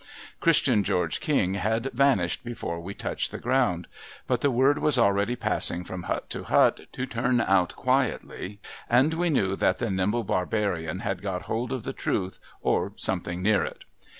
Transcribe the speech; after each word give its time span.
Christian 0.39 0.83
George 0.83 1.19
King 1.19 1.53
had 1.53 1.91
vanished 1.93 2.43
before 2.43 2.79
we 2.79 2.95
touched 2.95 3.29
the 3.29 3.37
ground. 3.37 3.85
But, 4.25 4.41
the 4.41 4.49
word 4.49 4.79
was 4.79 4.97
already 4.97 5.35
passing 5.35 5.83
from 5.83 6.01
hut 6.01 6.27
to 6.31 6.45
hut 6.45 6.91
to 6.93 7.05
turn 7.05 7.39
out 7.39 7.75
quietly, 7.75 8.59
and 8.89 9.13
we 9.13 9.29
knew 9.29 9.55
that 9.57 9.77
the 9.77 9.89
niml)le 9.89 10.25
barbarian 10.25 11.01
had 11.01 11.21
got 11.21 11.43
hold 11.43 11.71
of 11.71 11.83
the 11.83 11.93
truth, 11.93 12.39
or 12.63 12.93
something 12.97 13.43
near 13.43 13.63
it. 13.63 13.83